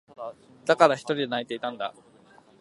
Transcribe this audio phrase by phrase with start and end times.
[0.65, 1.93] だから、ひとりで泣いていたんだ。